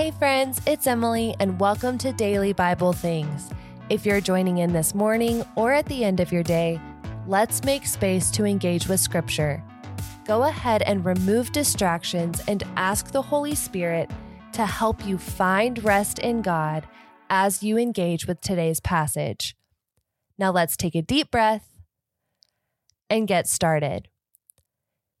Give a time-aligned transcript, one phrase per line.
[0.00, 3.50] Hey, friends, it's Emily, and welcome to Daily Bible Things.
[3.90, 6.80] If you're joining in this morning or at the end of your day,
[7.26, 9.62] let's make space to engage with Scripture.
[10.24, 14.10] Go ahead and remove distractions and ask the Holy Spirit
[14.54, 16.88] to help you find rest in God
[17.28, 19.54] as you engage with today's passage.
[20.38, 21.76] Now, let's take a deep breath
[23.10, 24.08] and get started.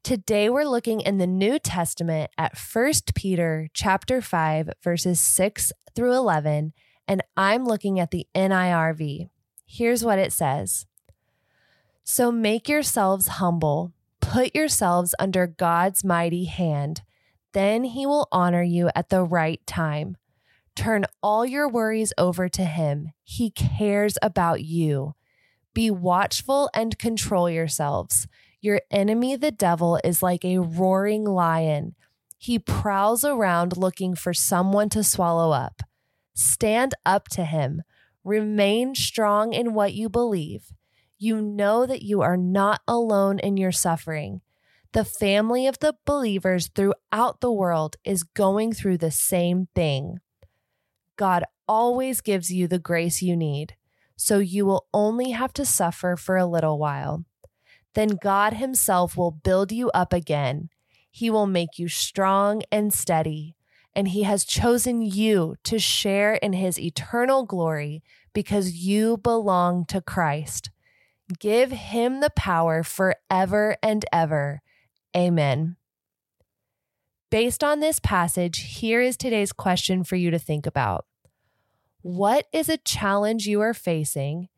[0.02, 6.14] Today we're looking in the New Testament at 1 Peter chapter 5 verses 6 through
[6.14, 6.72] 11
[7.06, 9.28] and I'm looking at the NIRV.
[9.66, 10.86] Here's what it says.
[12.02, 17.02] So make yourselves humble, put yourselves under God's mighty hand,
[17.52, 20.16] then he will honor you at the right time.
[20.74, 23.12] Turn all your worries over to him.
[23.22, 25.14] He cares about you.
[25.74, 28.26] Be watchful and control yourselves.
[28.62, 31.94] Your enemy, the devil, is like a roaring lion.
[32.36, 35.82] He prowls around looking for someone to swallow up.
[36.34, 37.82] Stand up to him.
[38.22, 40.72] Remain strong in what you believe.
[41.18, 44.42] You know that you are not alone in your suffering.
[44.92, 50.18] The family of the believers throughout the world is going through the same thing.
[51.16, 53.76] God always gives you the grace you need,
[54.16, 57.24] so you will only have to suffer for a little while
[57.94, 60.70] then God Himself will build you up again.
[61.10, 63.56] He will make you strong and steady.
[63.94, 68.02] And He has chosen you to share in His eternal glory
[68.32, 70.70] because you belong to Christ.
[71.38, 74.62] Give Him the power forever and ever.
[75.16, 75.76] Amen.
[77.30, 81.06] Based on this passage, here is today's question for you to think about
[82.02, 84.48] What is a challenge you are facing,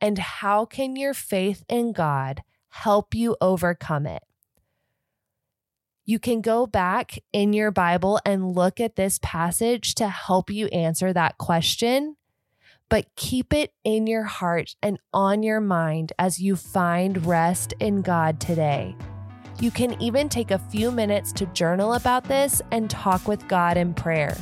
[0.00, 4.22] and how can your faith in God help you overcome it.
[6.04, 10.66] You can go back in your Bible and look at this passage to help you
[10.68, 12.16] answer that question,
[12.88, 18.00] but keep it in your heart and on your mind as you find rest in
[18.00, 18.96] God today.
[19.60, 23.76] You can even take a few minutes to journal about this and talk with God
[23.76, 24.34] in prayer.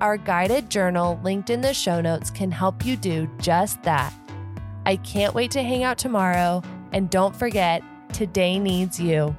[0.00, 4.12] Our guided journal linked in the show notes can help you do just that.
[4.86, 6.62] I can't wait to hang out tomorrow
[6.96, 7.82] and don't forget,
[8.14, 9.36] today needs you.